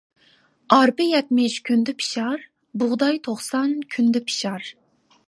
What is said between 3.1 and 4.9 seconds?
توقسان كۈندە پىشار.